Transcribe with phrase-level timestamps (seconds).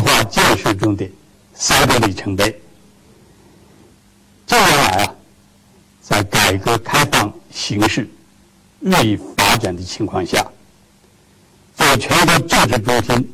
[0.00, 1.08] 规划建设中的
[1.54, 2.44] 三个里程碑。
[4.46, 5.14] 近年来啊，
[6.00, 8.08] 在改革开放形势
[8.80, 10.44] 日益发展的情况下，
[11.74, 13.32] 在全国政治中心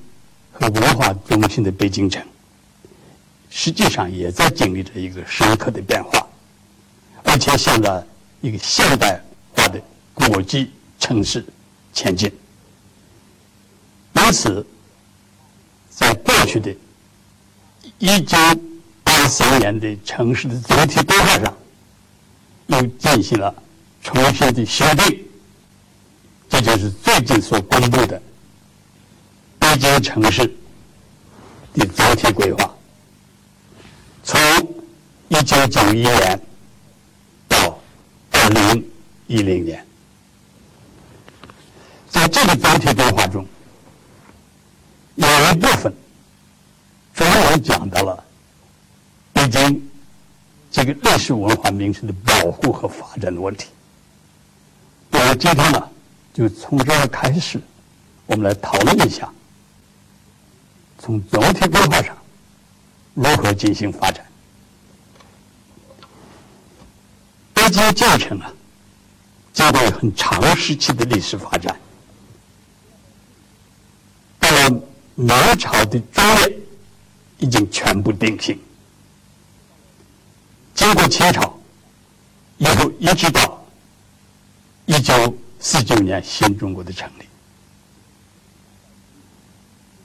[0.52, 2.22] 和文化中心的北京城，
[3.48, 6.26] 实际上也在经历着一个深刻的变化，
[7.22, 8.06] 而且向着
[8.40, 9.22] 一个现代
[9.54, 9.80] 化的
[10.12, 11.44] 国际城市
[11.92, 12.30] 前进。
[14.14, 14.66] 因此，
[15.96, 16.76] 在过去的
[17.98, 18.36] 一九
[19.02, 21.56] 八三年的城市的总体规划上，
[22.66, 23.52] 又进行了
[24.02, 25.24] 重新的修订。
[26.50, 28.20] 这就是最近所公布的
[29.58, 30.46] 北京城市
[31.72, 32.74] 的总体规划。
[34.22, 34.38] 从
[35.28, 36.40] 一九九一年
[37.48, 37.80] 到
[38.32, 38.86] 二零
[39.28, 39.82] 一零年，
[42.10, 43.46] 在这个总体规划中，
[45.16, 45.92] 有一部分
[47.14, 48.24] 专门讲到了
[49.32, 49.90] 北京
[50.70, 53.68] 这个历史文化名城的保护和发展的问题。
[55.10, 55.90] 那么今天呢，
[56.34, 57.58] 就从这儿开始，
[58.26, 59.32] 我们来讨论一下，
[60.98, 62.16] 从总体规划上
[63.14, 64.24] 如何进行发展。
[67.54, 68.52] 北京建成啊，
[69.54, 71.74] 经过很长时期的历史发展，
[74.38, 74.48] 到
[75.16, 76.58] 明朝的中业，
[77.38, 78.58] 已经全部定型。
[80.74, 81.58] 经过清朝，
[82.58, 83.66] 以后一直到
[84.84, 87.24] 一九四九年新中国的成立，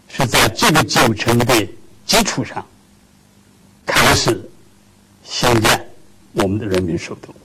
[0.07, 1.67] 是在这个旧城的
[2.05, 2.65] 基础上，
[3.85, 4.49] 开始
[5.25, 5.87] 兴建
[6.31, 7.35] 我们的人民首都。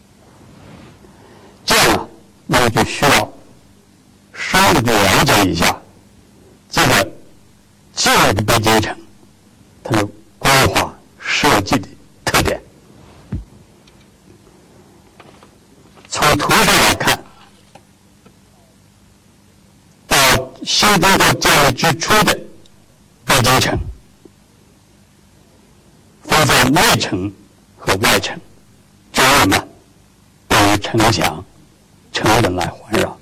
[1.65, 2.09] 这样，
[2.47, 3.33] 那么就需要
[4.33, 5.83] 深入的了解一下
[8.27, 8.97] 旧的北京城
[9.85, 11.89] 它的规划设计的
[12.25, 12.61] 特点。
[16.09, 17.25] 从图上来看，
[20.09, 20.17] 到
[20.65, 22.37] 新中国建立之初的
[23.25, 23.79] 北京城，
[26.25, 27.33] 分在内城
[27.79, 28.37] 和外城，
[29.13, 29.69] 周围呢
[30.49, 31.45] 都有城墙、
[32.13, 33.17] 城门来环绕。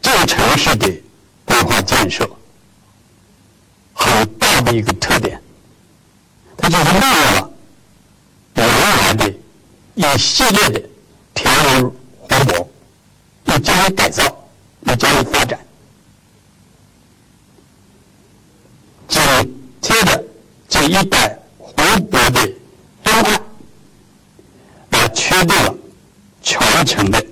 [0.00, 0.88] 这个城市的
[1.44, 2.28] 规划建设
[3.92, 5.40] 很大的一个特点，
[6.56, 7.52] 它就是利用了
[8.54, 9.32] 原来的
[10.14, 10.82] 一系列的
[11.34, 11.94] 天然湖
[12.28, 12.68] 泊，
[13.44, 14.22] 要加以改造，
[14.86, 15.58] 要加以发展。
[19.08, 19.22] 紧
[19.80, 20.24] 贴着
[20.68, 21.72] 这一带湖
[22.10, 22.52] 泊的
[23.04, 23.42] 东岸，
[24.90, 25.74] 来确定了
[26.42, 27.24] 全程的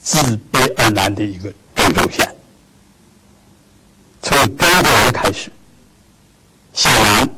[0.00, 2.28] 自北而南的一个中轴线。
[4.20, 5.50] 从中国开始，
[6.72, 7.28] 向南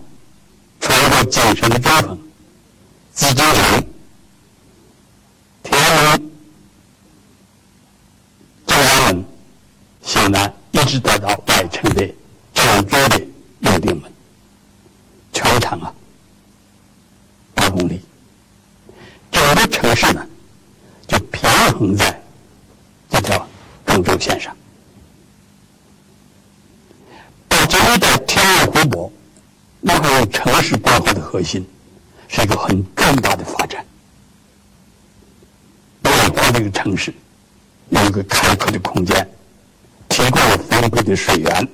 [0.80, 2.18] 穿过京城的中横，
[3.14, 3.86] 紫禁城、
[5.62, 6.30] 天安门、
[8.66, 9.24] 正阳门，
[10.02, 10.30] 向
[10.94, 12.08] 一直到到外城的
[12.54, 13.20] 常州的
[13.62, 14.12] 永定门，
[15.32, 15.92] 全长啊
[17.52, 18.00] 八公里。
[19.32, 20.24] 整个城市呢，
[21.08, 22.22] 就平衡在
[23.10, 23.44] 这条
[23.84, 24.56] 中轴线上。
[27.48, 29.12] 把这一带天然湖泊
[29.80, 31.66] 能够用城市规划的核心，
[32.28, 33.84] 是一个很重大的发展。
[36.04, 37.12] 为了让这个城市
[37.88, 39.28] 有一个开阔的空间，
[40.14, 41.68] 提供了丰沛的水源，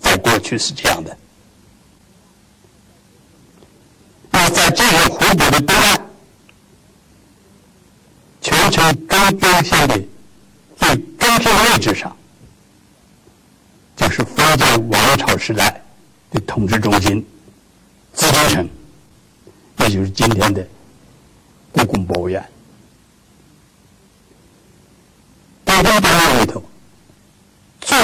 [0.00, 1.16] 在过去是这样的。
[4.30, 6.06] 那在这个湖泊的东岸，
[8.42, 9.98] 全城中轴线的
[10.76, 12.14] 最中心位置上，
[13.96, 15.82] 就是封建王朝时代
[16.30, 17.26] 的统治中心
[18.12, 18.68] 紫禁城，
[19.78, 20.68] 也就是今天的
[21.72, 22.46] 故宫博物院。
[25.64, 26.62] 在这个博物院里头，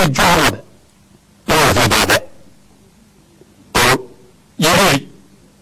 [0.03, 0.65] 最重要的
[1.47, 2.21] 六座大的
[3.73, 3.81] 都
[4.57, 5.09] 一律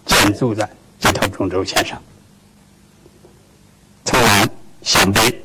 [0.07, 0.67] 建筑在
[0.99, 2.03] 这条中轴线上，
[4.03, 4.51] 从南
[4.83, 5.45] 向北，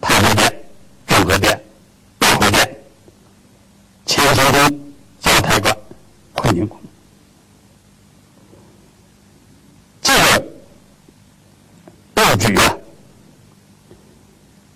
[0.00, 0.64] 太和殿、
[1.06, 1.64] 中和殿、
[2.18, 2.76] 大和殿、
[4.04, 5.76] 乾清宫、交泰馆、
[6.32, 6.76] 坤宁宫。
[10.02, 10.44] 这个
[12.14, 12.76] 布局啊，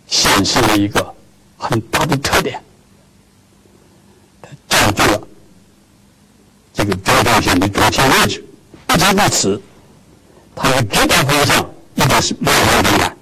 [0.06, 1.12] 显示了一个
[1.56, 2.62] 很大的特点，
[4.40, 5.20] 它占据了
[6.72, 7.14] 这个中
[7.90, 8.44] 轴线的中心位置。
[8.86, 9.62] 不仅如此，
[10.54, 13.16] 它的指导方向一定是面向东南，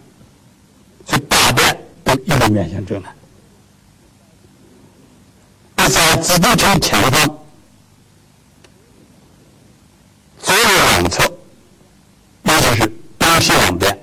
[2.38, 3.12] 都面向正南。
[5.76, 7.38] 而在紫禁城前方，
[10.42, 11.22] 左右两侧，
[12.44, 13.98] 也就是东西两边，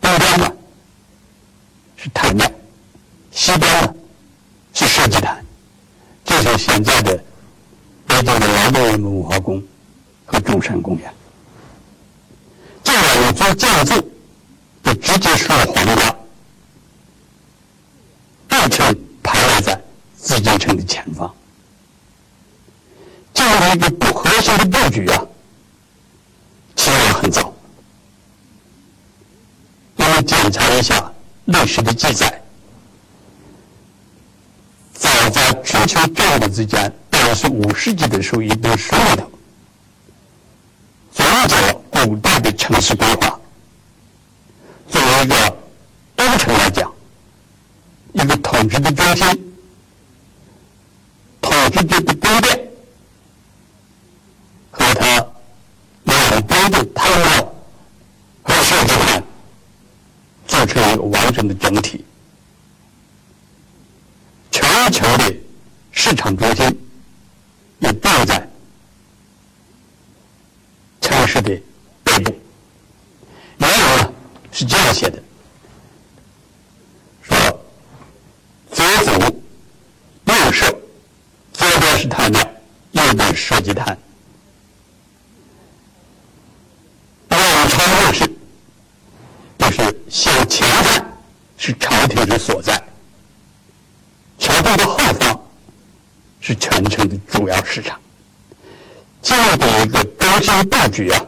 [0.00, 0.52] 东边呢
[1.96, 2.50] 是太庙，
[3.30, 3.94] 西边呢
[4.74, 5.44] 是社稷坛，
[6.24, 7.24] 就是现在的
[8.10, 9.62] 北京的劳动人民文化宫
[10.26, 11.14] 和中山公园。
[12.82, 13.94] 这两座建筑
[14.82, 16.16] 就直接属于皇家，
[18.48, 19.80] 对称排列在。
[20.22, 21.34] 紫禁城的前方，
[23.32, 25.24] 这样的一个不和谐的布局啊，
[26.76, 27.54] 起源很早。
[29.96, 31.10] 我们检查一下
[31.46, 32.42] 历史的记载，
[34.92, 36.92] 早在春秋战国之间，
[37.30, 39.30] 大概是五世纪的时候，一本书里头，
[41.12, 43.38] 总结古代的城市规划，
[44.88, 45.56] 作为一个
[46.16, 46.92] 都城来讲，
[48.14, 49.52] 一个统治的中心。
[51.40, 52.68] 统治者的宫殿
[54.72, 55.24] 和它
[56.02, 57.54] 两边的太庙
[58.42, 59.22] 和社稷坛
[60.48, 62.04] 组成一个完整的整体。
[64.50, 65.32] 全球的
[65.92, 66.66] 市场中心
[67.78, 68.46] 也定在
[71.00, 71.58] 城市的
[72.04, 72.38] 北部。
[73.56, 74.14] 原文
[74.52, 75.18] 是这样写的：
[77.22, 77.34] 说
[78.70, 79.12] 左祖
[80.26, 80.66] 右射，
[81.54, 81.98] 左边。
[81.98, 82.38] 是它的
[82.92, 83.96] 右边是设计坛，
[87.28, 88.26] 两朝右是，
[89.58, 91.18] 就是向前看
[91.56, 92.82] 是朝廷之所在，
[94.38, 95.48] 朝廷的后方
[96.40, 97.98] 是全城的主要市场，
[99.22, 101.26] 这样的一个中心布局啊，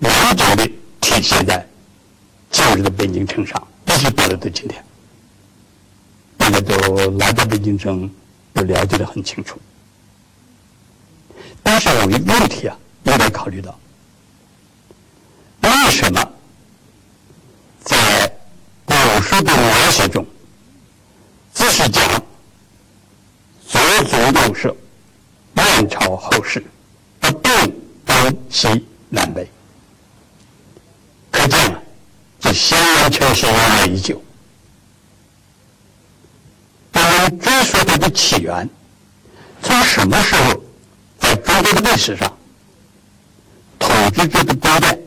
[0.00, 0.66] 完整的
[1.00, 1.66] 体现在
[2.50, 2.82] 今
[3.28, 4.84] 城上，一直到了到今天。
[6.36, 8.10] 大家都来到北京城，
[8.54, 9.60] 都了解的很清楚。
[11.62, 13.78] 但是有一问题啊，有得考虑到：
[15.60, 16.32] 为什么
[17.84, 18.32] 在
[18.86, 20.26] 古书的描写中，
[21.52, 22.02] 只是讲
[23.66, 24.74] 左祖右社、
[25.52, 26.64] 南朝后世，
[27.20, 27.52] 不动
[28.06, 28.16] 东
[28.48, 29.46] 西南北？
[31.30, 31.82] 可见啊，
[32.98, 34.20] 这先人确实由来已久。
[37.40, 38.68] 追溯它的起源，
[39.62, 40.62] 从什么时候
[41.20, 42.36] 在中国的历史上，
[43.78, 44.98] 统治者的宫殿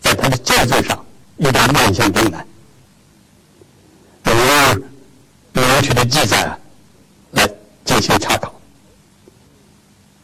[0.00, 1.04] 在它的建筑上
[1.38, 2.46] 一旦面向东南，
[4.24, 4.82] 用
[5.52, 6.58] 明确的记载
[7.30, 7.48] 来
[7.84, 8.52] 进行查考。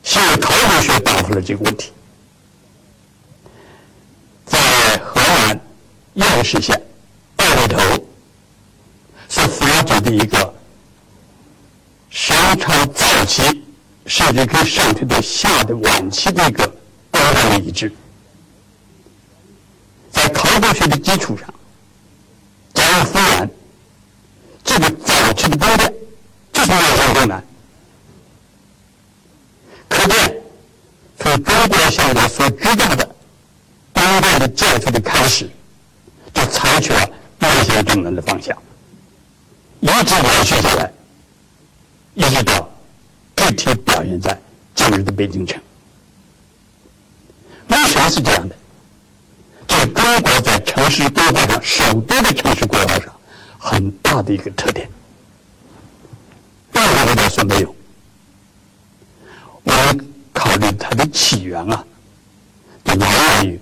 [0.03, 1.93] 现在考古学答复了这个问题，
[4.45, 4.59] 在
[4.99, 5.61] 河南
[6.17, 6.83] 偃师县
[7.37, 7.79] 大里头
[9.29, 9.41] 是
[10.11, 10.55] 一个。
[12.11, 13.63] 商朝早期，
[14.05, 16.67] 甚至跟上推到夏的晚期的一个
[17.09, 17.93] 高的一致，
[20.11, 21.55] 在考古学的基础上，
[22.75, 23.51] 加以复原，
[24.65, 25.95] 这个早期的宫殿
[26.53, 27.45] 就是面向东南。
[29.89, 30.37] 可见，
[31.17, 33.09] 从中国现在所知道的
[33.93, 35.49] 宫殿的建筑的开始，
[36.35, 38.61] 就采取了面向东南的方向，
[39.79, 40.93] 一直延续下来。
[42.15, 42.69] 一直到
[43.37, 44.37] 具体表现在
[44.75, 45.59] 今日的北京城，
[47.69, 48.57] 为什么是这样的？
[49.67, 53.15] 这是中国在城市规划上，首都的城市规划上
[53.59, 54.91] 很大的一个特点。
[56.73, 57.75] 任何国家说没有。
[59.63, 61.85] 我们考虑它的起源啊，
[62.85, 63.61] 就来源于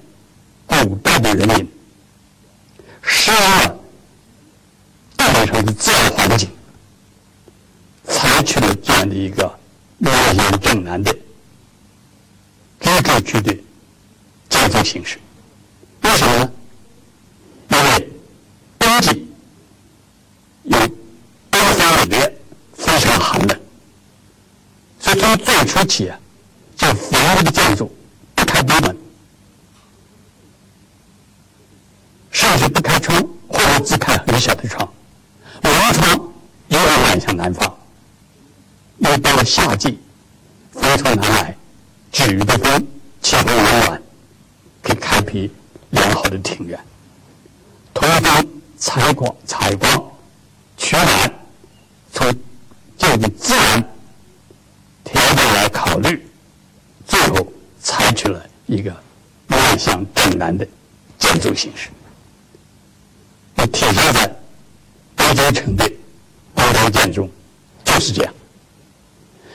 [0.66, 1.68] 古代的人民
[3.02, 3.78] 适应了
[5.16, 6.48] 大地上的自然环境。
[8.10, 9.58] 采取了这样的一个
[9.98, 11.12] 面向正南的
[12.80, 13.54] 居住区的
[14.48, 15.18] 建筑形式，
[16.00, 16.50] 为什么呢？
[17.68, 18.08] 因为
[18.78, 19.28] 冬季
[20.62, 20.78] 有
[21.50, 22.40] 东方雨月
[22.75, 23.60] 非常寒冷，
[24.98, 25.14] 所
[25.78, 26.12] 而且，
[26.76, 27.88] 这房屋的建筑
[28.35, 28.97] 不开东门，
[32.32, 33.16] 甚至不开窗，
[33.47, 34.92] 或者只开很小的窗，
[35.62, 36.32] 门窗
[36.66, 37.73] 也要面向南方。
[38.99, 40.00] 又到了夏季，
[40.73, 41.56] 风从南来，
[42.11, 42.85] 止于的风，
[43.23, 44.02] 气候温暖，
[44.82, 45.49] 可以开辟
[45.90, 46.76] 良好的庭院。
[47.94, 50.11] 通风、采光、采光、
[50.76, 51.32] 取暖，
[52.12, 52.35] 从
[52.99, 53.85] 这个自然
[55.88, 56.23] 考虑，
[57.07, 58.95] 最后采取了一个
[59.47, 60.66] 面向正南的
[61.18, 61.88] 建筑形式。
[63.54, 64.37] 那体现在
[65.16, 65.90] 北京城的
[66.54, 67.28] 高楼建筑，
[67.85, 68.35] 就是这样。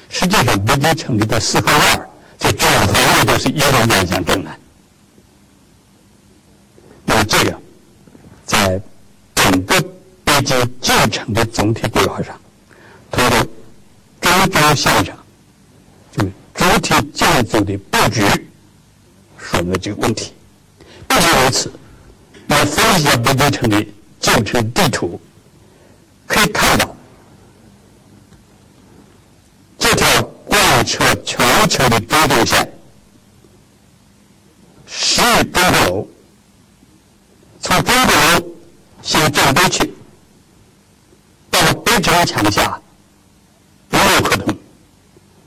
[0.10, 2.10] 实际上，北京城里的四合院
[2.40, 4.60] 就主要的都是一路面向正南。
[7.06, 7.62] 那么，这个
[8.44, 8.82] 在
[9.36, 9.80] 整个
[10.24, 12.36] 北京旧城的总体规划上，
[13.12, 13.38] 通过
[14.20, 15.06] 中轴线
[16.16, 18.22] 上，就主体建筑的布局，
[19.38, 20.34] 说明了这个问题。
[21.08, 21.72] 不仅如此，
[22.48, 23.86] 来分析下北京城的
[24.20, 25.20] 建成地图，
[26.28, 26.96] 可以看到。
[29.78, 32.72] 这条贯彻全球的中轴线，
[34.88, 36.08] 十中国楼，
[37.60, 38.46] 从中国楼
[39.02, 39.94] 向正北去，
[41.50, 42.82] 到了北城墙下，
[43.92, 44.58] 无路可通，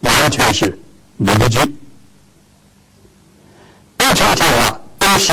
[0.00, 0.78] 完全是
[1.16, 1.58] 没得局。
[3.96, 5.32] 北城墙下东西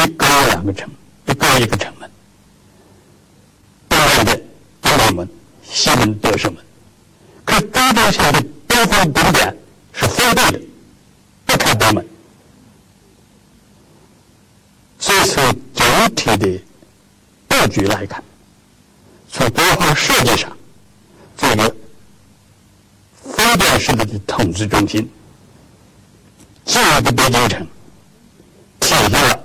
[0.73, 0.89] 城
[1.25, 2.09] 一个，一个城门，
[3.89, 4.41] 东门的
[4.81, 5.29] 东大门，
[5.63, 6.63] 西门德胜门，
[7.45, 9.55] 可中轴线的东方东点。
[9.95, 10.59] 是封闭的，
[11.45, 12.03] 不开国门。
[14.97, 16.61] 所以从整体的
[17.47, 18.23] 布局来看，
[19.31, 20.51] 从规划设计上，
[21.37, 21.75] 这个
[23.21, 25.07] 封建式的统治中心，
[26.65, 27.67] 这样的北京城，
[28.79, 29.43] 体现了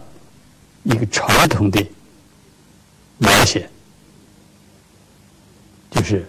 [0.89, 1.87] 一个传统的
[3.19, 3.69] 描写，
[5.91, 6.27] 就是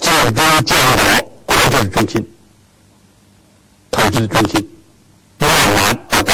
[0.00, 0.76] 建中建
[1.46, 2.28] 国国政中心。
[3.92, 4.68] 统治的中心
[5.38, 6.32] 由南而北，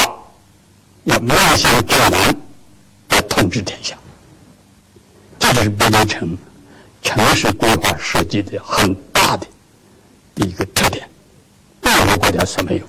[1.05, 2.35] 要面向正南
[3.11, 3.95] 来统治天下。
[5.39, 6.39] 这就是北京城
[7.03, 9.47] 城市规划设计的很大的
[10.37, 11.07] 一个特点，
[11.83, 12.87] 任何国家所没有。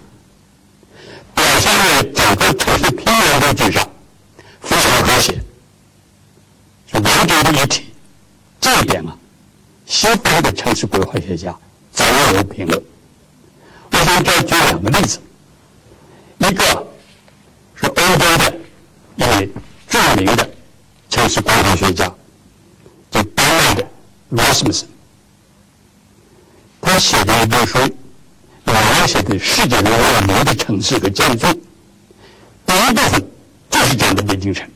[1.35, 3.89] 表现在整个城市平面布局上
[4.61, 5.33] 非常和谐，
[6.87, 7.85] 是完整的一体。
[8.59, 9.17] 这一点啊，
[9.85, 10.07] 西
[10.87, 11.55] 方的城市规划学家
[11.91, 12.81] 早有评论。
[13.91, 15.19] 我这举两个例子，
[16.39, 16.63] 一个
[17.75, 18.55] 是欧洲的
[19.15, 19.49] 一位
[19.87, 20.49] 著名的
[21.09, 22.05] 城市规划学家，
[23.11, 23.85] 叫丹麦的
[24.29, 24.87] 罗斯姆森，
[26.81, 27.77] 他写的一本书，
[28.65, 31.47] 描写的世界上有名的城市和建筑，
[32.65, 33.23] 第一部分
[33.69, 34.67] 就是讲的北京城，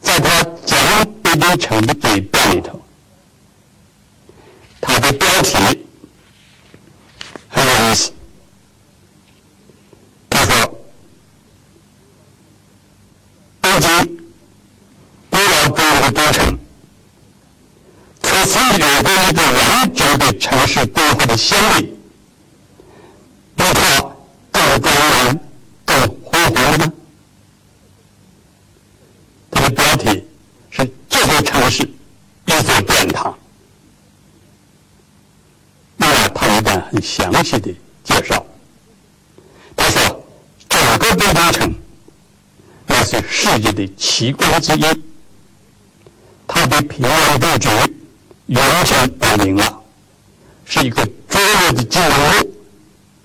[0.00, 0.44] 在他
[1.32, 2.82] 讲北京城的这一段里头，
[4.80, 5.56] 他的标题
[7.48, 7.72] 很有。
[7.90, 8.12] 意思，
[10.30, 10.78] 他说
[13.60, 14.16] ：“北京
[15.30, 16.58] 古老中国的都城，
[18.22, 21.94] 可曾有过一个完整的城市规划的先例，
[23.56, 24.00] 比它
[24.50, 25.38] 更庄严、
[25.84, 26.90] 更恢宏吗？”
[29.50, 30.24] 它的标题
[30.70, 31.82] 是“这座城市
[32.46, 33.36] 一座殿堂”。
[35.98, 37.70] 那么，他一段很详细的。
[38.02, 38.44] 介绍，
[39.76, 40.24] 他说
[41.14, 41.74] ：“整个北京城，
[42.86, 44.84] 那是世界的奇观之一。
[46.46, 47.68] 它的平面布局
[48.48, 49.82] 完全摆明了，
[50.64, 52.54] 是一个卓越的建筑物，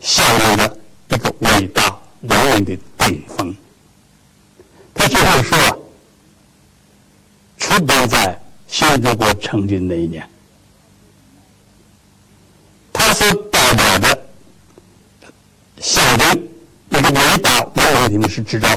[0.01, 0.77] 象征着
[1.09, 3.55] 一个伟大文明的顶峰。”
[4.93, 5.57] 他这样说，
[7.57, 10.27] 出版在新中国成立那一年，
[12.91, 14.27] 他所代表的。
[15.79, 16.47] 象征
[16.89, 17.37] 那个伟
[18.09, 18.67] 你们是指照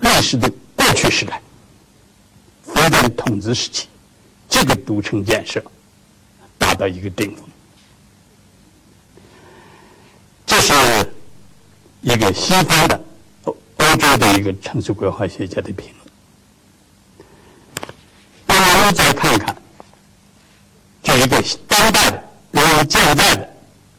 [0.00, 1.40] 历史的过去时代，
[2.62, 3.86] 封建统治时期，
[4.48, 5.62] 这个都城建设
[6.58, 7.44] 达到一个顶峰。
[10.44, 10.72] 这是
[12.02, 13.00] 一个西方的
[13.44, 17.18] 欧欧洲的一个城市规划学家的评论。
[18.46, 19.56] 那我们再看看
[21.02, 23.50] 这一个当代的，然后现在的。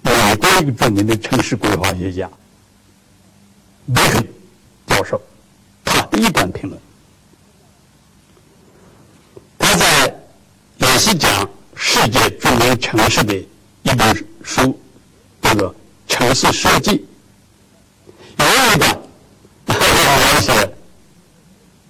[0.04, 2.30] 美国一个著名的城市规划学家，
[3.90, 4.22] 梅肯
[4.86, 5.22] 教授，
[5.86, 6.82] 他的一段评论，
[9.58, 10.14] 他在
[10.80, 13.34] 也是讲世界著名城市的
[13.84, 14.78] 一本书，
[15.42, 15.74] 叫做
[16.06, 17.08] 《城市设计》，
[18.44, 19.02] 有一段
[19.66, 20.76] 描写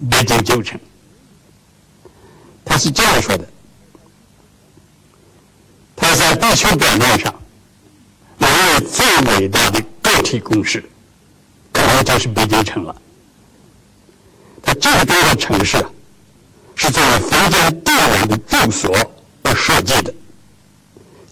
[0.08, 0.78] 北京旧城，
[2.64, 3.48] 他是这样说的：
[5.96, 7.34] 他在地球表面上。
[8.92, 9.04] 最
[9.40, 10.88] 伟大的个体公式，
[12.08, 12.96] 就是北京城了。
[14.62, 15.90] 它这个多个城市啊，
[16.74, 18.96] 是作为封建帝王的住所
[19.42, 20.14] 而设计的，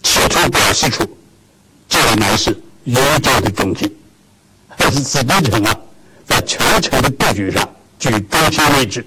[0.03, 1.03] 企图表示出
[1.89, 2.51] 这个乃是
[2.83, 2.93] 宇
[3.23, 3.91] 宙的中心。
[4.77, 5.75] 但是紫禁城啊，
[6.27, 7.67] 在全城的布局上
[7.97, 9.03] 居中心位置，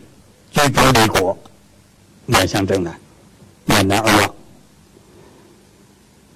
[0.50, 1.38] 居中立国，
[2.26, 3.00] 面向正南，
[3.64, 4.34] 面南而望。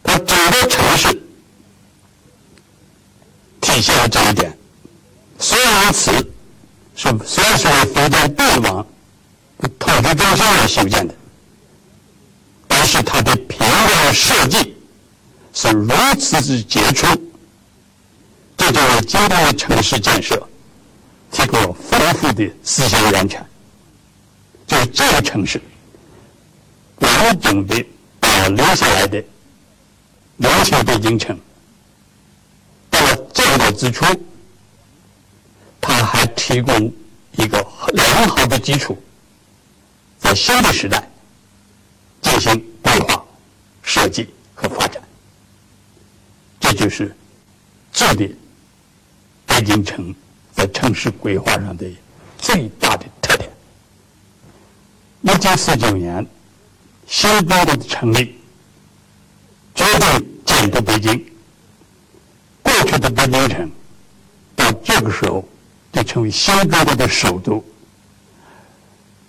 [0.04, 1.12] 它整个城市
[3.60, 4.56] 体现了这一点。
[5.94, 6.26] 虽然此
[6.96, 8.84] 是虽然是为封建帝王
[9.78, 11.14] 统治中心而修建的，
[12.66, 14.76] 但是它的平面设计
[15.52, 17.06] 是如此之杰出，
[18.56, 20.48] 这就为今天的城市建设
[21.30, 23.46] 提供了丰富的思想源泉。
[24.66, 25.62] 就是这个城市
[26.98, 27.86] 完整的
[28.18, 29.22] 保留下来的
[30.36, 31.38] 明清北京城，
[32.90, 34.04] 到了建国之初。
[35.86, 36.90] 它还提供
[37.32, 37.58] 一个
[37.92, 38.96] 良好的基础，
[40.18, 41.06] 在新的时代
[42.22, 43.22] 进行规划、
[43.82, 45.02] 设计和发展。
[46.58, 47.14] 这就是
[47.92, 48.34] 这里
[49.44, 50.14] 北京城
[50.54, 51.86] 在城市规划上的
[52.38, 53.50] 最大的特点。
[55.20, 56.26] 一九四九年，
[57.06, 58.34] 新中国的成立，
[59.74, 61.22] 决定建都北京。
[62.62, 63.70] 过去的北京城
[64.56, 65.46] 到这个时候。
[65.94, 67.64] 就成为新中国的首都，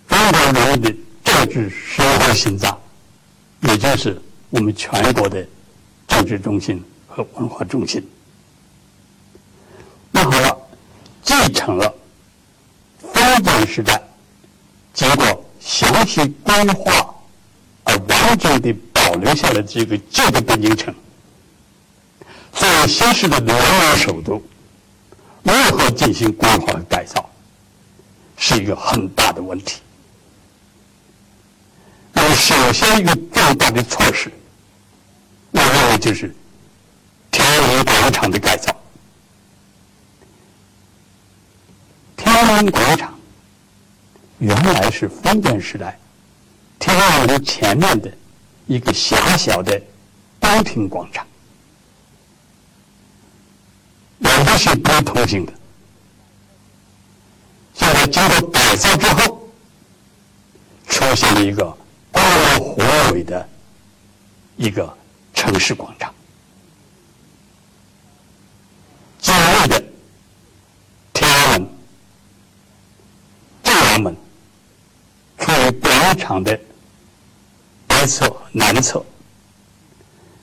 [0.07, 2.75] 中国人民的政治生活心脏，
[3.61, 5.45] 也就是我们全国的
[6.07, 8.03] 政治中心和文化中心。
[10.09, 10.57] 那好了，
[11.21, 11.93] 继承了
[13.13, 14.01] 封建时代
[14.91, 17.13] 经过详细规划
[17.83, 20.91] 而完整的保留下来这个旧的北京城，
[22.53, 24.41] 作为新时代的人民首都。
[25.45, 27.29] 如何进行规划和改造，
[28.35, 29.79] 是一个很大的问题。
[32.11, 34.31] 那么，首先一个重大的措施，
[35.51, 36.35] 我认为就是
[37.29, 38.75] 天安门广场的改造。
[42.17, 43.13] 天安门广场
[44.39, 45.99] 原来是封建时代
[46.79, 48.11] 天安门前面的
[48.65, 49.79] 一个狭小的
[50.39, 51.25] 宫廷广场。
[54.19, 55.53] 两个是不同性的。
[57.73, 59.49] 现在经过改造之后，
[60.87, 61.65] 出现了一个
[62.11, 62.21] 高
[62.59, 62.77] 宏
[63.13, 63.47] 伟的
[64.55, 64.97] 一个
[65.33, 66.13] 城市广场。
[69.19, 69.83] 紧密的
[71.11, 71.69] 天安门、
[73.63, 74.15] 正阳门，
[75.39, 76.57] 处于广场的
[77.87, 79.03] 北侧、南侧。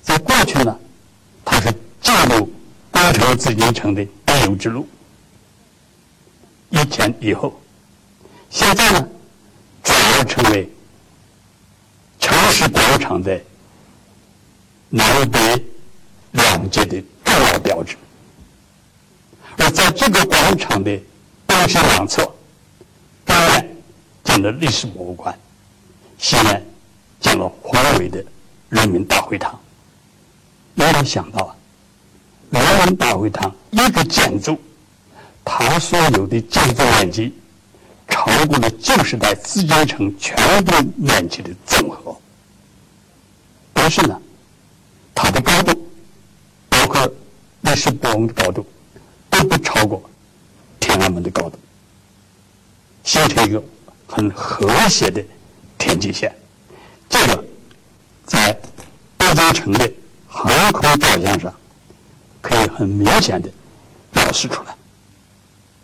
[0.02, 0.78] 在过去呢，
[3.37, 4.87] 紫禁城的必由之路。
[6.71, 7.61] 以前以后，
[8.51, 9.09] 现在呢，
[9.83, 10.68] 转而成为
[12.18, 13.40] 城市广场的
[14.88, 15.38] 南北
[16.33, 17.97] 两界的重要标志。
[19.59, 20.99] 而在这个广场的
[21.47, 22.23] 东西两侧，
[23.27, 23.77] 东面
[24.25, 25.38] 建了历史博物馆，
[26.18, 26.64] 西面
[27.21, 28.25] 建了宏伟的
[28.71, 29.61] 人民大会堂。
[30.75, 31.57] 没有想到啊！
[32.61, 34.59] 人民大会堂一个建筑，
[35.43, 37.35] 它所有的建筑面积
[38.09, 42.15] 超过了旧时代紫禁城全部面积的总和。
[43.73, 44.21] 但是呢，
[45.15, 45.88] 它的高度，
[46.69, 47.11] 包括
[47.62, 48.67] 历史博物馆的高度，
[49.31, 50.03] 都不超过
[50.79, 51.59] 天安门的高度，
[53.03, 53.62] 形成一个
[54.07, 55.25] 很和谐的
[55.79, 56.31] 天际线。
[57.09, 57.45] 这个
[58.27, 58.53] 在
[59.17, 59.91] 北京城的
[60.27, 61.53] 航空照相上。
[62.42, 63.48] 可以很明显的
[64.12, 64.76] 表示出来，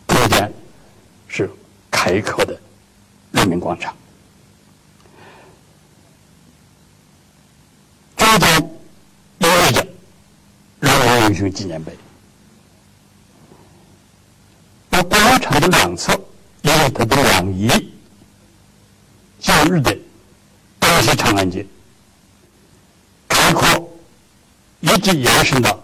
[0.09, 0.53] 中间
[1.29, 1.49] 是
[1.89, 2.61] 开阔的
[3.31, 3.97] 人民广场，
[8.17, 8.71] 中间
[9.39, 9.87] 意味着
[10.81, 11.97] 人民英雄纪念碑。
[14.91, 16.13] 那广场的两侧
[16.63, 17.69] 因为它的两仪，
[19.39, 19.97] 旧日的
[20.81, 21.65] 东西长安街，
[23.29, 23.97] 开阔
[24.81, 25.81] 一直延伸到。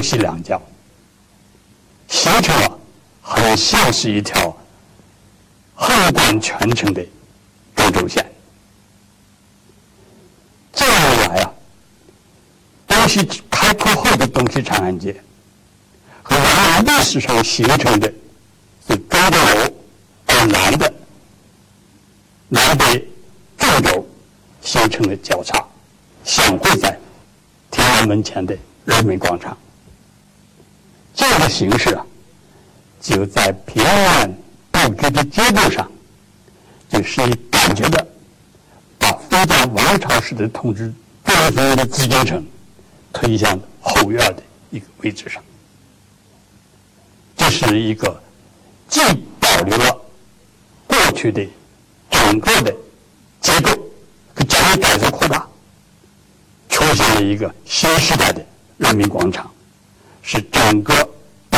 [0.00, 0.58] 东西两角
[2.08, 2.78] 形成了
[3.20, 4.56] 很像是一条
[5.74, 7.04] 横贯全城的
[7.76, 8.24] 中轴线。
[10.72, 11.52] 这样一来啊，
[12.86, 15.14] 东西开拓后的东西长安街
[16.22, 18.10] 和原来历史上形成的
[18.88, 19.38] 是中轴
[20.28, 20.94] 而南的
[22.48, 23.06] 南北
[23.58, 24.08] 纵轴
[24.62, 25.62] 形成了交叉，
[26.24, 26.98] 相会在
[27.70, 29.54] 天安门前的人民广场。
[31.30, 32.04] 这样的形式啊，
[33.00, 34.36] 就在平面
[34.72, 35.88] 布置的结构上，
[36.88, 38.04] 就是以感觉的
[38.98, 40.92] 把封建王朝式的统治
[41.24, 42.44] 中心的紫禁城
[43.12, 45.40] 推向后院的一个位置上。
[47.36, 48.20] 这是一个
[48.88, 49.00] 既
[49.38, 50.00] 保留了
[50.88, 51.46] 过去的
[52.10, 52.74] 整个的
[53.40, 53.70] 结构，
[54.48, 55.46] 加以改造扩大，
[56.68, 58.44] 出现了一个新时代的
[58.78, 59.48] 人民广场，
[60.22, 61.08] 是整个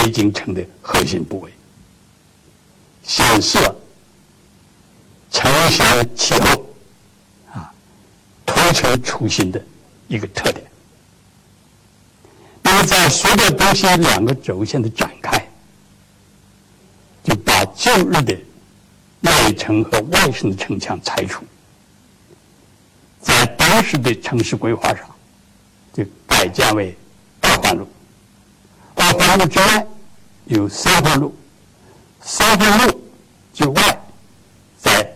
[0.03, 1.53] 北京城的核心部位，
[3.05, 3.73] 显示了
[5.31, 6.67] 城乡气候
[7.53, 7.73] 啊
[8.45, 9.65] 突出出新的
[10.09, 10.67] 一个特点。
[12.63, 15.39] 那么，在随着东西两个轴线的展开，
[17.23, 18.37] 就把旧日的
[19.21, 21.45] 内城和外城的城墙拆除，
[23.21, 25.09] 在当时的城市规划上，
[25.93, 26.93] 就改建为
[27.41, 27.87] 二环路。
[29.13, 29.87] 二环路之外
[30.47, 31.35] 有三环路，
[32.23, 33.01] 三环路
[33.53, 34.03] 之外，
[34.79, 35.15] 在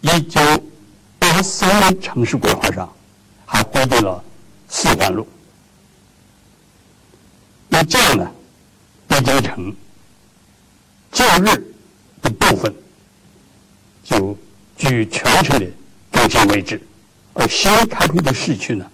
[0.00, 0.40] 一九
[1.18, 2.90] 八三年城市规划上
[3.44, 4.22] 还规定了
[4.68, 5.26] 四环路。
[7.68, 8.30] 那这样呢，
[9.08, 9.74] 北京城
[11.12, 11.74] 旧日
[12.22, 12.72] 的部分
[14.04, 14.36] 就
[14.76, 15.66] 居全城的
[16.12, 16.80] 中心位置，
[17.34, 18.88] 而新开辟的市区呢，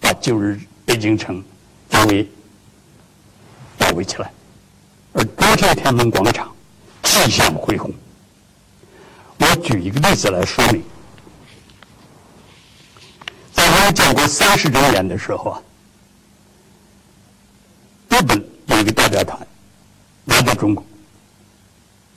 [0.00, 1.42] 把旧日北京城
[1.88, 2.30] 周围包
[3.92, 4.32] 围起来，
[5.12, 6.52] 而中天天安门广场
[7.02, 7.92] 气象恢宏。
[9.38, 10.82] 我举一个例子来说明，
[13.52, 15.62] 在我们建国三十周年的时候啊。
[18.08, 19.46] 日本有一个代表团
[20.26, 20.84] 来到中国，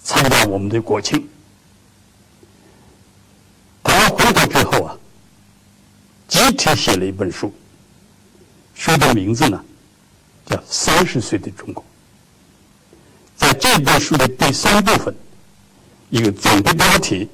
[0.04, 1.26] 参加我们的国庆。
[3.82, 4.98] 他们回国之后啊，
[6.28, 7.54] 集体写了一本书，
[8.76, 9.64] 书的名字呢
[10.46, 11.84] 叫《三十岁的中国》。
[13.36, 15.16] 在这本书的第三部分，
[16.10, 17.28] 一个总的标题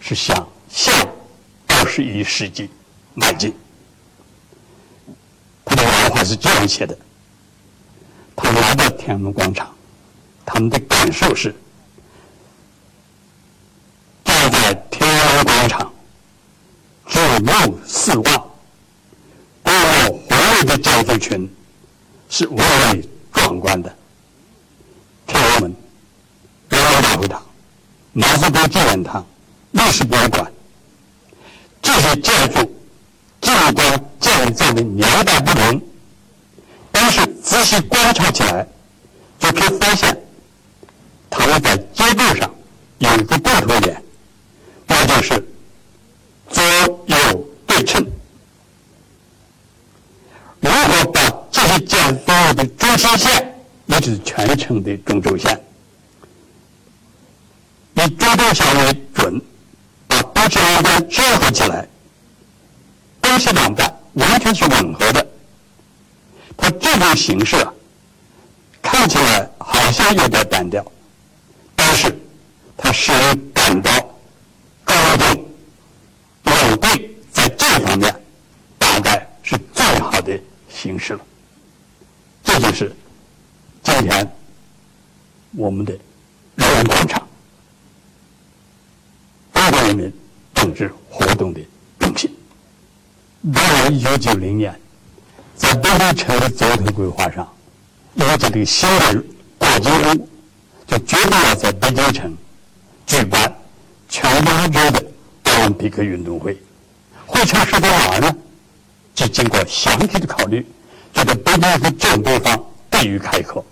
[0.00, 0.94] 是“向向
[1.68, 2.68] 二十一世纪
[3.14, 3.54] 迈进”。
[5.64, 6.96] 他的原话是这样写的。
[8.36, 9.74] 他们来到天安门广场，
[10.44, 11.54] 他们的感受是：
[14.24, 15.92] 站在天安门广场，
[17.06, 18.50] 举目四望，
[19.62, 21.48] 规模宏伟的建筑群
[22.28, 23.94] 是蔚为壮观的。
[25.26, 25.74] 天安门、
[26.68, 27.42] 人民大会堂、
[28.12, 29.24] 毛泽东纪念堂、
[29.72, 30.52] 历史博物馆，
[31.80, 32.74] 这些建筑
[33.40, 35.80] 尽管建造的年代不同。
[36.92, 38.66] 但是仔细观察起来，
[39.38, 40.16] 就可以发现，
[41.28, 42.54] 它们在结构上
[42.98, 44.02] 有一个共同点，
[44.86, 45.44] 那就是
[46.50, 46.62] 左
[47.06, 48.04] 右对称。
[50.60, 53.54] 如果把这些建筑的中心线，
[53.86, 54.00] 也
[54.56, 55.60] 成的中轴线，
[57.94, 59.40] 以中轴线为准，
[60.06, 61.86] 把东西两端结合起来，
[63.20, 65.26] 东西两端完全是吻合的。
[66.56, 67.72] 它这种形式啊，
[68.80, 70.84] 看起来好像有点单调，
[71.74, 72.16] 但是
[72.76, 73.90] 它使人感到
[74.84, 75.48] 高度
[76.44, 78.14] 稳定，在这方面
[78.78, 80.38] 大概是最好的
[80.68, 81.20] 形式了。
[82.44, 82.94] 这就是
[83.82, 84.32] 今天
[85.56, 85.92] 我们的
[86.56, 87.26] 人民广场，
[89.52, 90.12] 中国人民
[90.54, 91.60] 政治活动的
[91.98, 92.30] 中心。
[93.52, 94.74] 到了一九九零年。
[95.56, 97.48] 在北京城的总体规划上，
[98.14, 99.24] 因为这个新的
[99.56, 100.28] 大金屋，
[100.84, 102.36] 就决定要在北京城
[103.06, 103.56] 举办
[104.08, 105.06] 全亚洲的
[105.44, 106.60] 奥林匹克运动会。
[107.24, 108.36] 会场设在哪儿呢？
[109.14, 110.66] 就经过详细的考虑，
[111.14, 112.64] 觉得北京和正北方
[113.00, 113.64] 易于开阔，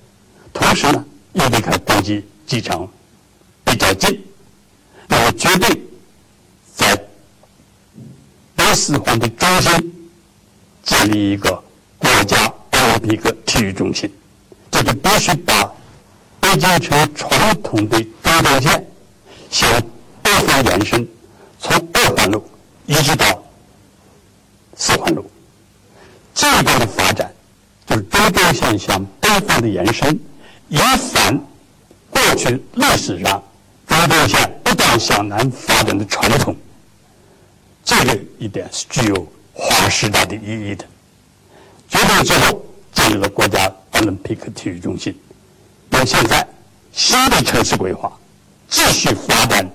[0.53, 2.89] 同时呢又离开国际机场
[3.65, 4.25] 比较近，
[5.09, 5.83] 那么决定
[6.75, 6.97] 在
[8.55, 10.11] 北四环的中心
[10.83, 11.63] 建立一个。
[11.99, 12.37] 国家
[12.73, 14.13] 奥林匹克体育中心，
[14.73, 15.73] 这就必须把
[16.41, 18.85] 北京城传统的中轴线
[19.53, 19.71] 向
[20.21, 21.07] 北方延伸，
[21.61, 22.45] 从二环路
[22.87, 23.25] 一直到
[24.77, 25.31] 四环路。
[26.35, 27.33] 这一段的发展
[27.87, 30.19] 就是中轴线向北方的延伸，
[30.69, 30.77] 以
[31.13, 31.39] 反
[32.11, 33.43] 过去历史上
[33.87, 36.57] 中轴线不断向南发展的传统。
[37.85, 40.85] 这个一点是具有划时代的意义的。
[41.89, 45.15] 决定之后，建立了国家奥林匹克体育中心。
[45.91, 46.47] 那现在
[46.93, 48.11] 新的城市规划
[48.69, 49.69] 继续发展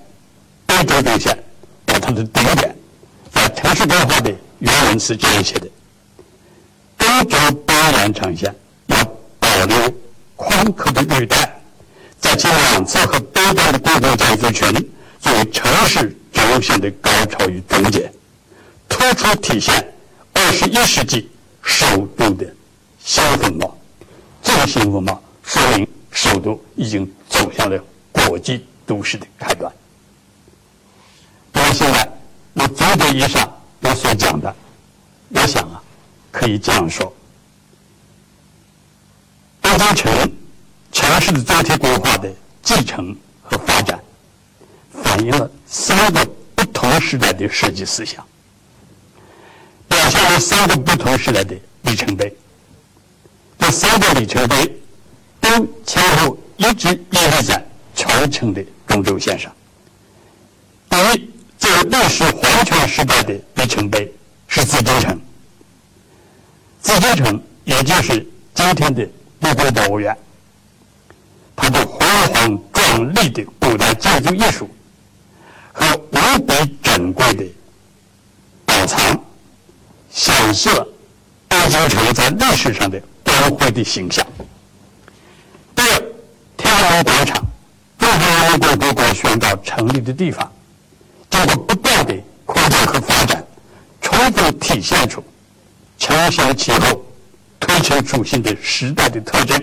[0.66, 1.38] 北轴线，
[1.84, 2.76] 把它的顶点
[3.32, 5.68] 在城市规划的原文是这样写的：
[6.96, 8.52] 东轴北延长线
[8.86, 9.04] 要
[9.38, 9.94] 保留
[10.58, 11.60] 宽阔的绿带，
[12.18, 14.90] 在其两侧和北端的公共建筑群
[15.20, 18.12] 作为城市轴线的高潮与终结，
[18.88, 19.94] 突出体现
[20.32, 21.30] 二十一世纪。
[21.62, 21.84] 首
[22.16, 22.46] 都的
[23.04, 23.76] 新风貌，
[24.42, 27.78] 这个新风貌说明首都已经走向了
[28.10, 29.70] 国际都市的开端。
[31.52, 32.10] 那么现在，
[32.54, 34.54] 我总结以上我所讲的，
[35.28, 35.82] 我想啊，
[36.32, 37.12] 可以这样说：
[39.60, 40.32] 北京城
[41.20, 42.30] 市的总体规划的
[42.62, 43.98] 继承和发展，
[45.02, 48.24] 反映了三个不同时代的设计思想，
[49.88, 52.34] 表现了三个不同时代的里程碑。
[53.58, 54.80] 这三个里程碑
[55.40, 59.52] 都前后一直屹立在传承的中轴线上。
[60.88, 64.10] 第一，在历史皇权时代的里程碑
[64.46, 65.20] 是紫禁城。
[66.80, 69.06] 紫禁城也就是今天的
[69.40, 70.16] 故宫博物院，
[71.60, 74.70] 它的辉煌壮丽的古代建筑艺术
[75.72, 77.44] 和无比珍贵的
[78.64, 79.20] 宝藏，
[80.08, 80.86] 显示了
[81.48, 83.02] 北京城在历史上的。
[83.24, 84.26] 光辉的形象。
[85.74, 86.02] 第二，
[86.56, 87.46] 天安门广场，
[87.98, 90.50] 中华人民共和国宣告成立的地方，
[91.30, 92.14] 经过不断的
[92.46, 93.44] 扩张和发展，
[94.00, 95.22] 充分体现出
[95.98, 97.04] 承先启后、
[97.60, 99.62] 推陈出新的时代的特征，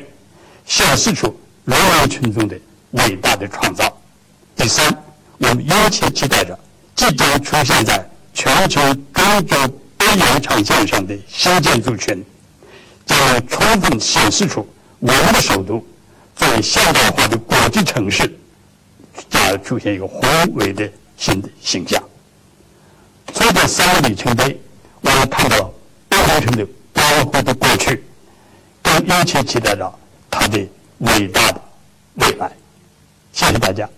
[0.66, 2.58] 显示出人民群众的
[2.92, 3.92] 伟大的创造。
[4.56, 4.86] 第三，
[5.40, 6.58] 我们殷切期待着
[6.96, 8.82] 即将出现在全球
[9.14, 9.58] 中轴
[9.98, 12.24] 北延长线上的新建筑群。
[13.06, 15.86] 将充分显示出我们的首都
[16.36, 18.36] 作为现代化的国际城市，
[19.30, 22.02] 将出现一个宏伟的新的形象。
[23.32, 24.60] 从这三个里程碑，
[25.02, 25.72] 我们看到
[26.10, 28.04] 北京城的光辉的过去，
[28.82, 29.94] 更殷切期待着
[30.32, 30.60] 它的
[31.00, 31.62] 伟大的
[32.16, 32.52] 未来。
[33.32, 33.90] 谢谢大家。